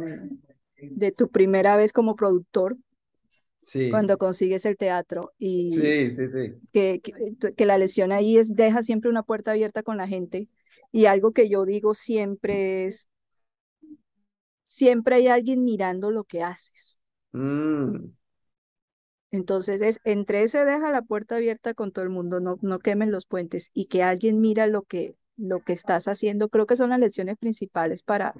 de 0.78 1.12
tu 1.12 1.30
primera 1.30 1.76
vez 1.76 1.94
como 1.94 2.16
productor, 2.16 2.78
sí. 3.62 3.90
cuando 3.92 4.18
consigues 4.18 4.66
el 4.66 4.78
teatro, 4.78 5.32
y 5.38 5.74
sí, 5.74 6.16
sí, 6.16 6.28
sí. 6.34 6.54
Que, 6.72 7.02
que, 7.02 7.54
que, 7.54 7.66
la 7.66 7.78
lección 7.78 8.12
ahí 8.12 8.38
es, 8.38 8.56
deja 8.56 8.82
siempre 8.82 9.10
una 9.10 9.24
puerta 9.24 9.52
abierta 9.52 9.84
con 9.84 9.98
la 9.98 10.08
gente, 10.08 10.48
y 10.92 11.06
algo 11.06 11.32
que 11.32 11.50
yo 11.50 11.66
digo 11.66 11.94
siempre 11.94 12.86
es, 12.86 13.08
siempre 14.64 15.16
hay 15.16 15.28
alguien 15.28 15.64
mirando 15.64 16.12
lo 16.12 16.24
que 16.24 16.44
haces. 16.44 17.00
Mm. 17.34 18.12
Entonces, 19.32 19.82
es, 19.82 20.00
entre 20.04 20.44
ese 20.44 20.66
deja 20.66 20.92
la 20.92 21.04
puerta 21.04 21.36
abierta 21.36 21.74
con 21.74 21.92
todo 21.92 22.04
el 22.04 22.10
mundo, 22.10 22.40
no, 22.40 22.58
no 22.62 22.80
quemen 22.80 23.12
los 23.12 23.26
puentes 23.26 23.70
y 23.74 23.86
que 23.86 24.02
alguien 24.02 24.42
mira 24.42 24.66
lo 24.66 24.84
que, 24.84 25.16
lo 25.38 25.60
que 25.60 25.74
estás 25.74 26.08
haciendo, 26.08 26.50
creo 26.50 26.66
que 26.66 26.76
son 26.76 26.90
las 26.90 27.00
lecciones 27.00 27.38
principales 27.38 28.02
para... 28.02 28.34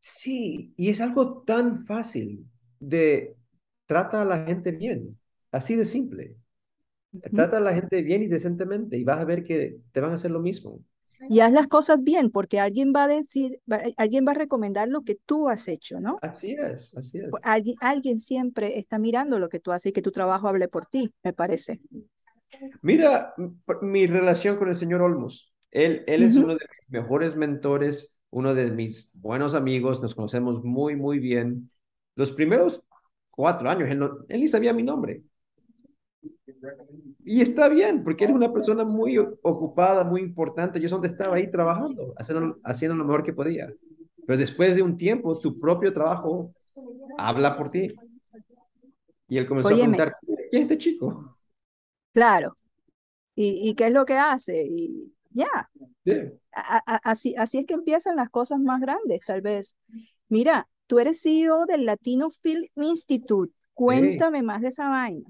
Sí, 0.00 0.72
y 0.76 0.88
es 0.90 1.00
algo 1.00 1.42
tan 1.42 1.84
fácil 1.84 2.46
de 2.78 3.36
trata 3.86 4.22
a 4.22 4.24
la 4.24 4.46
gente 4.46 4.72
bien, 4.72 5.18
así 5.52 5.76
de 5.76 5.84
simple. 5.84 6.36
Trata 7.34 7.58
a 7.58 7.60
la 7.60 7.74
gente 7.74 8.02
bien 8.02 8.22
y 8.22 8.28
decentemente 8.28 8.96
y 8.96 9.04
vas 9.04 9.18
a 9.18 9.24
ver 9.24 9.44
que 9.44 9.80
te 9.92 10.00
van 10.00 10.12
a 10.12 10.14
hacer 10.14 10.30
lo 10.30 10.40
mismo. 10.40 10.82
Y 11.28 11.40
haz 11.40 11.52
las 11.52 11.66
cosas 11.66 12.02
bien, 12.02 12.30
porque 12.30 12.60
alguien 12.60 12.92
va 12.94 13.04
a 13.04 13.08
decir, 13.08 13.60
alguien 13.96 14.24
va 14.26 14.32
a 14.32 14.36
recomendar 14.36 14.88
lo 14.88 15.02
que 15.02 15.14
tú 15.14 15.48
has 15.48 15.68
hecho, 15.68 16.00
¿no? 16.00 16.18
Así 16.22 16.52
es, 16.52 16.94
así 16.96 17.18
es. 17.18 17.28
Pues, 17.30 17.42
alguien, 17.44 17.76
alguien 17.80 18.18
siempre 18.18 18.78
está 18.78 18.98
mirando 18.98 19.38
lo 19.38 19.48
que 19.48 19.60
tú 19.60 19.72
haces 19.72 19.90
y 19.90 19.92
que 19.92 20.02
tu 20.02 20.12
trabajo 20.12 20.48
hable 20.48 20.68
por 20.68 20.86
ti, 20.86 21.12
me 21.22 21.32
parece. 21.32 21.80
Mira, 22.82 23.34
mi 23.82 24.06
relación 24.06 24.56
con 24.56 24.68
el 24.68 24.76
señor 24.76 25.02
Olmos. 25.02 25.52
Él, 25.70 26.02
él 26.06 26.22
es 26.24 26.36
uno 26.36 26.54
de 26.54 26.66
mis 26.66 26.90
mejores 26.90 27.36
mentores, 27.36 28.12
uno 28.30 28.54
de 28.54 28.70
mis 28.70 29.08
buenos 29.12 29.54
amigos, 29.54 30.02
nos 30.02 30.14
conocemos 30.14 30.64
muy, 30.64 30.96
muy 30.96 31.18
bien. 31.18 31.70
Los 32.16 32.32
primeros 32.32 32.82
cuatro 33.30 33.70
años, 33.70 33.88
él, 33.88 34.02
él 34.28 34.40
ni 34.40 34.48
sabía 34.48 34.72
mi 34.72 34.82
nombre. 34.82 35.22
Y 37.24 37.40
está 37.40 37.68
bien, 37.68 38.02
porque 38.02 38.24
eres 38.24 38.36
una 38.36 38.52
persona 38.52 38.84
muy 38.84 39.18
ocupada, 39.18 40.04
muy 40.04 40.20
importante. 40.20 40.80
Yo 40.80 40.88
donde 40.88 41.08
estaba 41.08 41.36
ahí 41.36 41.50
trabajando, 41.50 42.14
haciendo, 42.16 42.58
haciendo 42.64 42.96
lo 42.96 43.04
mejor 43.04 43.22
que 43.22 43.32
podía. 43.32 43.72
Pero 44.26 44.38
después 44.38 44.74
de 44.74 44.82
un 44.82 44.96
tiempo, 44.96 45.38
tu 45.38 45.58
propio 45.58 45.92
trabajo 45.92 46.54
habla 47.18 47.56
por 47.56 47.70
ti. 47.70 47.94
Y 49.28 49.38
él 49.38 49.46
comenzó 49.46 49.68
a 49.68 49.72
preguntar, 49.72 50.16
¿quién 50.24 50.38
es 50.50 50.60
este 50.62 50.78
chico? 50.78 51.36
Claro. 52.12 52.56
¿Y, 53.34 53.74
qué 53.74 53.86
es 53.86 53.92
lo 53.92 54.04
que 54.04 54.18
hace? 54.18 54.66
Y 54.66 55.14
ya. 55.30 55.70
así, 57.02 57.34
así 57.36 57.58
es 57.58 57.66
que 57.66 57.74
empiezan 57.74 58.16
las 58.16 58.28
cosas 58.28 58.60
más 58.60 58.80
grandes, 58.80 59.20
tal 59.26 59.40
vez. 59.40 59.76
Mira, 60.28 60.68
tú 60.86 60.98
eres 60.98 61.22
CEO 61.22 61.64
del 61.64 61.86
Latino 61.86 62.30
Film 62.30 62.66
Institute. 62.74 63.54
Cuéntame 63.72 64.42
más 64.42 64.60
de 64.60 64.68
esa 64.68 64.88
vaina. 64.90 65.28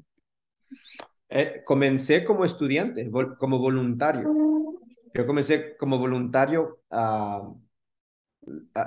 Eh, 1.31 1.63
comencé 1.65 2.25
como 2.25 2.45
estudiante, 2.45 3.09
como 3.39 3.59
voluntario. 3.59 4.35
Yo 5.15 5.27
comencé 5.27 5.77
como 5.77 5.99
voluntario 5.99 6.81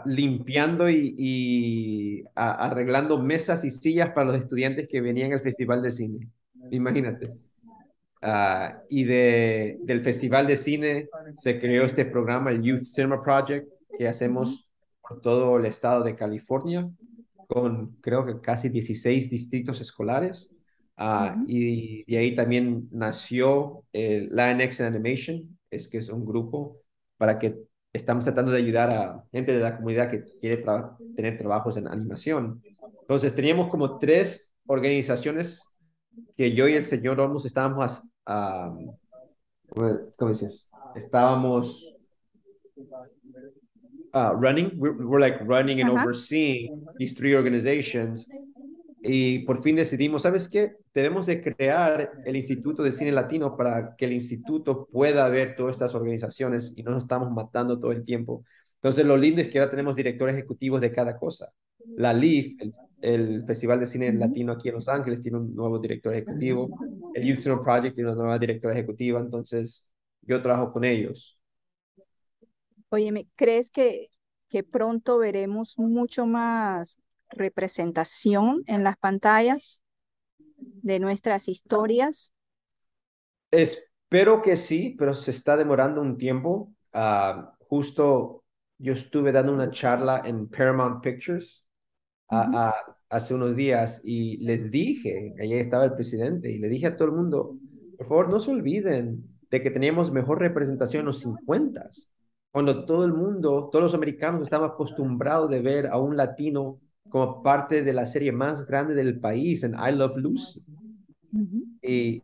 limpiando 0.06 0.90
y, 0.90 2.24
arreglando 2.36 3.18
mesas 3.18 3.64
y 3.64 3.72
sillas 3.72 4.10
para 4.10 4.28
los 4.28 4.36
estudiantes 4.42 4.88
que 4.90 5.02
venían 5.02 5.32
al 5.34 5.42
Festival 5.42 5.82
de 5.82 5.92
Cine. 5.92 6.30
Imagínate. 6.72 7.34
Ah, 8.22 8.82
y 8.90 9.04
de, 9.04 9.80
del 9.82 10.02
Festival 10.02 10.48
de 10.48 10.56
Cine 10.56 11.10
se 11.38 11.60
creó 11.60 11.84
este 11.84 12.06
programa, 12.06 12.52
el 12.52 12.62
Youth 12.62 12.84
Cinema 12.84 13.22
Project, 13.22 13.68
que 13.98 14.08
hacemos 14.08 14.68
por 15.02 15.22
todo 15.22 15.58
el 15.58 15.66
estado 15.66 16.04
de 16.04 16.16
California, 16.16 16.90
con 17.48 17.98
creo 18.02 18.26
que 18.26 18.40
casi 18.40 18.70
16 18.70 19.30
distritos 19.30 19.82
escolares. 19.82 20.53
Ah, 20.96 21.36
y 21.48 22.04
de 22.12 22.18
ahí 22.18 22.36
también 22.36 22.88
nació 22.92 23.84
el 23.94 24.36
Latinx 24.36 24.82
Animation, 24.82 25.58
es 25.72 25.88
que 25.88 25.98
es 25.98 26.10
un 26.10 26.26
grupo 26.26 26.78
para 27.18 27.40
que 27.40 27.64
estamos 27.92 28.24
tratando 28.24 28.52
de 28.52 28.60
ayudar 28.60 28.90
a 28.90 29.24
gente 29.32 29.54
de 29.54 29.60
la 29.60 29.76
comunidad 29.76 30.10
que 30.10 30.24
quiere 30.40 30.64
tener 31.16 31.38
trabajos 31.38 31.78
en 31.78 31.88
animación. 31.88 32.62
Entonces 33.02 33.34
teníamos 33.34 33.70
como 33.70 33.98
tres 33.98 34.52
organizaciones 34.66 35.68
que 36.38 36.54
yo 36.54 36.68
y 36.68 36.74
el 36.74 36.84
señor 36.84 37.20
Olmos 37.20 37.46
estábamos, 37.46 38.02
¿cómo 38.26 40.30
dices? 40.30 40.70
Estábamos 40.96 41.84
uh, 44.14 44.34
running, 44.40 44.72
we're, 44.78 45.20
like 45.20 45.40
running 45.44 45.82
and 45.82 45.90
overseeing 45.90 46.86
these 46.98 47.14
three 47.14 47.36
organizations 47.36 48.28
y 49.06 49.40
por 49.40 49.62
fin 49.62 49.76
decidimos, 49.76 50.22
¿sabes 50.22 50.48
qué? 50.48 50.78
Debemos 50.94 51.26
de 51.26 51.42
crear 51.42 52.10
el 52.26 52.36
Instituto 52.38 52.84
de 52.84 52.92
Cine 52.94 53.12
Latino 53.12 53.58
para 53.58 53.98
que 53.98 54.06
el 54.06 54.14
instituto 54.14 54.88
pueda 54.90 55.28
ver 55.28 55.56
todas 55.58 55.74
estas 55.74 55.94
organizaciones 55.94 56.74
y 56.78 56.84
no 56.84 56.92
nos 56.92 57.04
estamos 57.04 57.30
matando 57.30 57.78
todo 57.78 57.92
el 57.92 58.06
tiempo. 58.06 58.46
Entonces, 58.76 59.06
lo 59.06 59.18
lindo 59.18 59.42
es 59.42 59.50
que 59.50 59.60
ahora 59.60 59.72
tenemos 59.72 59.98
directores 59.98 60.36
ejecutivos 60.36 60.80
de 60.80 60.94
cada 60.94 61.18
cosa. 61.18 61.50
La 61.98 62.14
LIF, 62.14 62.58
el, 63.02 63.44
Festival 63.46 63.82
de 63.82 63.88
Cine 63.88 64.14
Latino 64.14 64.54
aquí 64.54 64.70
en 64.70 64.76
Los 64.76 64.88
Ángeles, 64.88 65.22
tiene 65.22 65.38
un 65.38 65.54
nuevo 65.54 65.80
director 65.80 66.14
ejecutivo. 66.14 66.70
El 67.14 67.26
Youth 67.26 67.40
Cinema 67.40 67.62
Project 67.62 67.96
tiene 67.96 68.10
una 68.10 68.22
nueva 68.22 68.40
directora 68.40 68.74
ejecutiva. 68.74 69.20
Entonces, 69.20 69.86
yo 70.22 70.42
trabajo 70.42 70.72
con 70.72 70.86
ellos. 70.86 71.38
Oye, 72.88 73.28
¿crees 73.36 73.70
que, 73.70 74.08
que 74.48 74.64
pronto 74.64 75.18
veremos 75.18 75.78
mucho 75.78 76.26
más 76.26 76.98
representación 77.34 78.64
en 78.68 78.84
las 78.84 78.98
pantallas 78.98 79.84
de 80.58 81.00
nuestras 81.00 81.48
historias? 81.48 82.34
Espero 83.52 84.42
que 84.42 84.58
sí, 84.58 84.96
pero 84.98 85.14
se 85.14 85.32
está 85.32 85.58
demorando 85.58 86.02
un 86.02 86.18
tiempo. 86.18 86.74
Ah, 86.92 87.56
justo 87.68 88.44
yo 88.78 88.94
estuve 88.94 89.32
dando 89.32 89.54
una 89.54 89.72
charla 89.72 90.22
en 90.26 90.48
Paramount 90.48 91.02
Pictures 91.04 91.66
hace 92.28 93.34
unos 93.36 93.56
días 93.56 94.02
y 94.04 94.38
les 94.38 94.72
dije, 94.72 95.36
allí 95.40 95.54
estaba 95.54 95.86
el 95.86 95.94
presidente, 95.94 96.50
y 96.50 96.58
le 96.58 96.68
dije 96.68 96.88
a 96.88 96.96
todo 96.96 97.10
el 97.10 97.14
mundo, 97.14 97.60
por 97.98 98.08
favor, 98.08 98.30
no 98.30 98.40
se 98.40 98.50
olviden 98.50 99.24
de 99.52 99.62
que 99.62 99.70
teníamos 99.70 100.12
mejor 100.12 100.40
representación 100.40 101.02
en 101.02 101.06
los 101.08 101.20
50 101.20 101.92
cuando 102.54 102.86
todo 102.86 103.04
el 103.04 103.14
mundo, 103.14 103.70
todos 103.72 103.82
los 103.82 103.94
americanos 103.96 104.44
estaban 104.44 104.70
acostumbrados 104.70 105.50
de 105.50 105.60
ver 105.60 105.88
a 105.88 105.98
un 105.98 106.16
latino 106.16 106.80
como 107.10 107.44
parte 107.44 107.84
de 107.84 107.94
la 107.94 108.08
serie 108.08 108.32
más 108.32 108.66
grande 108.66 108.96
del 108.96 109.20
país 109.20 109.64
en 109.64 109.74
I 109.74 109.92
Love 109.96 110.18
Lucy. 110.18 110.64
Y 111.82 112.24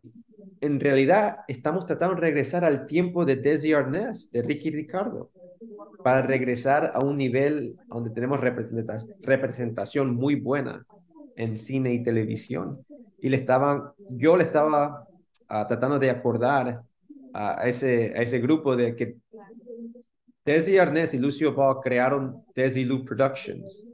en 0.62 0.80
realidad 0.80 1.40
estamos 1.48 1.86
tratando 1.86 2.16
de 2.16 2.22
regresar 2.22 2.66
al 2.66 2.86
tiempo 2.86 3.26
de 3.26 3.36
Desi 3.36 3.74
Arnaz, 3.74 4.30
de 4.32 4.42
Ricky 4.42 4.72
Ricardo, 4.72 5.32
para 6.04 6.22
regresar 6.22 6.92
a 6.96 7.04
un 7.04 7.18
nivel 7.18 7.78
donde 7.88 8.12
tenemos 8.12 8.40
representación 9.22 10.16
muy 10.16 10.36
buena 10.36 10.86
en 11.36 11.58
cine 11.58 11.94
y 11.94 12.04
televisión. 12.04 12.86
Y 13.22 13.30
le 13.30 13.38
estaban, 13.38 13.92
yo 14.10 14.38
le 14.38 14.46
estaba 14.46 15.06
ah, 15.50 15.68
tratando 15.68 16.00
de 16.00 16.10
acordar 16.10 16.84
a 17.34 17.68
ese, 17.68 18.14
a 18.16 18.22
ese 18.22 18.40
grupo 18.40 18.76
de 18.76 18.96
que 18.96 19.18
Desi 20.46 20.78
Arnaz 20.78 21.14
y 21.14 21.20
Lucio 21.20 21.54
Ball 21.54 21.80
crearon 21.84 22.44
Desi 22.56 22.86
Lu 22.86 23.06
Productions 23.06 23.86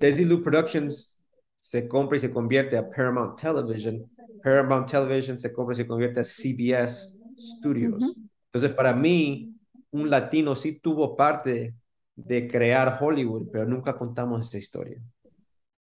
Desilu 0.00 0.42
Productions 0.42 1.14
se 1.60 1.86
compra 1.86 2.16
y 2.16 2.20
se 2.20 2.30
convierte 2.30 2.76
a 2.76 2.88
Paramount 2.88 3.38
Television. 3.38 4.10
Paramount 4.42 4.90
Television 4.90 5.38
se 5.38 5.52
compra 5.52 5.74
y 5.74 5.76
se 5.76 5.86
convierte 5.86 6.20
a 6.20 6.24
CBS 6.24 7.16
Studios. 7.58 8.02
Entonces, 8.46 8.74
para 8.74 8.94
mí, 8.94 9.54
un 9.90 10.08
latino 10.08 10.56
sí 10.56 10.80
tuvo 10.80 11.16
parte 11.16 11.74
de 12.16 12.48
crear 12.48 12.98
Hollywood, 13.00 13.48
pero 13.52 13.66
nunca 13.66 13.96
contamos 13.96 14.48
esa 14.48 14.58
historia. 14.58 14.98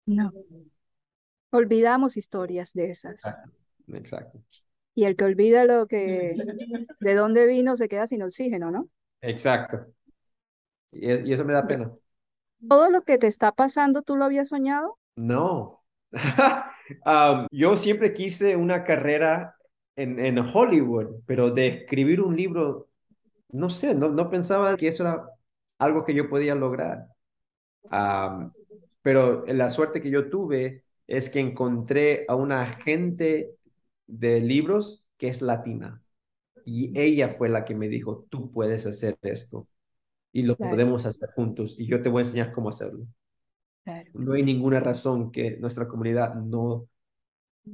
No. 0.06 0.32
Olvidamos 1.50 2.16
historias 2.16 2.72
de 2.74 2.90
esas. 2.90 3.22
Exacto. 3.88 4.40
Y 4.94 5.04
el 5.04 5.16
que 5.16 5.24
olvida 5.24 5.64
lo 5.64 5.86
que, 5.86 6.34
de 7.00 7.14
dónde 7.14 7.46
vino, 7.46 7.76
se 7.76 7.88
queda 7.88 8.06
sin 8.06 8.22
oxígeno, 8.22 8.70
¿no? 8.70 8.90
Exacto. 9.22 9.86
y 10.92 11.32
eso 11.32 11.44
me 11.44 11.54
da 11.54 11.66
pena. 11.66 11.90
¿Todo 12.68 12.90
lo 12.90 13.02
que 13.02 13.18
te 13.18 13.26
está 13.26 13.52
pasando 13.52 14.02
tú 14.02 14.16
lo 14.16 14.24
habías 14.24 14.48
soñado? 14.48 14.98
No. 15.16 15.82
yo 17.50 17.76
siempre 17.76 18.12
quise 18.12 18.56
una 18.56 18.84
carrera 18.84 19.56
en, 19.96 20.18
en, 20.18 20.38
Hollywood, 20.38 21.22
pero 21.26 21.50
de 21.50 21.66
escribir 21.68 22.20
un 22.20 22.36
libro, 22.36 22.88
no 23.50 23.70
sé, 23.70 23.94
no, 23.94 24.08
no 24.08 24.30
pensaba 24.30 24.76
que 24.76 24.88
eso 24.88 25.02
era 25.04 25.26
algo 25.78 26.04
que 26.04 26.14
yo 26.14 26.28
podía 26.28 26.54
lograr. 26.54 27.06
pero 29.02 29.44
la 29.46 29.70
suerte 29.70 30.00
que 30.00 30.10
yo 30.10 30.30
tuve 30.30 30.84
es 31.06 31.28
que 31.30 31.40
encontré 31.40 32.24
a 32.28 32.36
una 32.36 32.62
agente 32.62 33.54
de 34.06 34.40
libros 34.40 35.04
que 35.18 35.28
es 35.28 35.42
latina. 35.42 36.02
Y 36.64 36.98
ella 36.98 37.30
fue 37.30 37.48
la 37.48 37.64
que 37.64 37.74
me 37.74 37.88
dijo, 37.88 38.26
tú 38.30 38.52
puedes 38.52 38.86
hacer 38.86 39.18
esto 39.22 39.66
y 40.32 40.42
lo 40.42 40.56
podemos 40.56 41.04
hacer 41.04 41.30
juntos 41.34 41.76
y 41.78 41.86
yo 41.86 42.02
te 42.02 42.08
voy 42.08 42.22
a 42.22 42.26
enseñar 42.26 42.52
cómo 42.52 42.70
hacerlo. 42.70 43.06
No 44.14 44.32
hay 44.32 44.42
ninguna 44.42 44.80
razón 44.80 45.30
que 45.30 45.56
nuestra 45.58 45.88
comunidad 45.88 46.34
no 46.34 46.88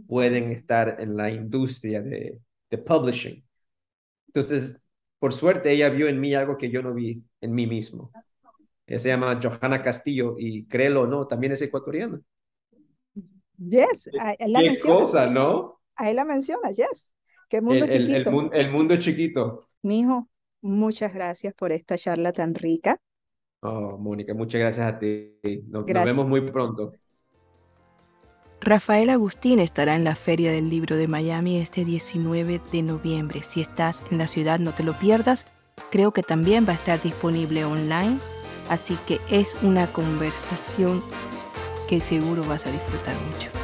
pueden 0.06 0.50
estar 0.52 0.96
en 1.00 1.16
la 1.16 1.30
industria 1.30 2.02
de, 2.02 2.40
de 2.70 2.78
publishing. 2.78 3.44
Entonces, 4.28 4.78
por 5.18 5.32
suerte, 5.32 5.70
ella 5.70 5.90
vio 5.90 6.08
en 6.08 6.20
mí 6.20 6.34
algo 6.34 6.56
que 6.56 6.70
yo 6.70 6.82
no 6.82 6.94
vi 6.94 7.22
en 7.40 7.54
mí 7.54 7.66
mismo. 7.66 8.10
Ella 8.86 9.00
se 9.00 9.08
llama 9.08 9.38
Johanna 9.42 9.82
Castillo 9.82 10.36
y 10.38 10.64
créelo 10.66 11.02
o 11.02 11.06
no, 11.06 11.26
también 11.26 11.52
es 11.52 11.62
ecuatoriana. 11.62 12.20
Yes, 13.58 14.08
ahí 14.20 14.36
la 14.46 14.60
Qué 14.60 14.78
cosa, 14.80 15.26
¿no? 15.26 15.80
Ahí 15.96 16.14
la 16.14 16.24
menciona, 16.24 16.70
yes. 16.70 17.14
Qué 17.48 17.60
mundo 17.60 17.86
chiquito. 17.86 18.30
El, 18.30 18.50
el, 18.52 18.70
mundo 18.70 18.96
chiquito. 18.96 19.68
Mijo, 19.82 20.28
Muchas 20.60 21.14
gracias 21.14 21.54
por 21.54 21.72
esta 21.72 21.96
charla 21.96 22.32
tan 22.32 22.54
rica. 22.54 22.98
Oh, 23.60 23.96
Mónica, 23.98 24.34
muchas 24.34 24.60
gracias 24.60 24.86
a 24.86 24.98
ti. 24.98 25.38
Nos, 25.68 25.84
vemos 25.84 26.26
muy 26.26 26.40
pronto. 26.42 26.92
Rafael 28.60 29.10
Agustín 29.10 29.60
estará 29.60 29.94
en 29.94 30.04
la 30.04 30.14
Feria 30.14 30.50
del 30.50 30.68
Libro 30.68 30.96
de 30.96 31.08
Miami 31.08 31.58
este 31.58 31.84
19 31.84 32.60
de 32.72 32.82
noviembre. 32.82 33.42
Si 33.42 33.60
estás 33.60 34.04
en 34.10 34.18
la 34.18 34.26
ciudad, 34.26 34.58
no 34.58 34.72
te 34.72 34.82
lo 34.82 34.94
pierdas. 34.94 35.46
creo 35.90 36.12
que 36.12 36.22
también 36.22 36.66
va 36.66 36.72
a 36.72 36.74
estar 36.74 37.00
disponible 37.00 37.64
online, 37.64 38.18
así 38.68 38.98
que 39.06 39.20
es 39.30 39.56
una 39.62 39.86
conversación 39.92 41.02
que 41.88 42.00
seguro 42.00 42.42
vas 42.44 42.66
a 42.66 42.72
disfrutar 42.72 43.14
mucho. 43.32 43.57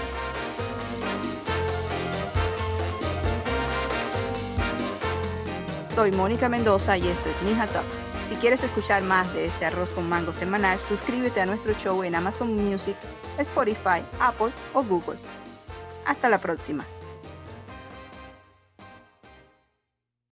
Soy 5.94 6.11
Mónica 6.11 6.48
Mendoza 6.48 6.96
y 6.96 7.07
esto 7.07 7.28
es 7.30 7.40
Mija 7.42 7.68
Talks. 7.68 8.04
Si 8.28 8.35
quieres 8.35 8.64
escuchar 8.64 9.04
más 9.04 9.33
de 9.33 9.44
este 9.44 9.64
arroz 9.64 9.88
con 9.90 10.09
mango 10.09 10.33
semanal, 10.33 10.80
suscríbete 10.80 11.40
a 11.40 11.46
nuestro 11.46 11.72
show 11.74 12.02
en 12.02 12.16
Amazon 12.16 12.52
Music, 12.52 12.96
Spotify, 13.38 14.02
Apple 14.18 14.50
o 14.72 14.83
Google. 14.83 15.20
Hasta 16.04 16.28
la 16.28 16.38
próxima. 16.38 16.85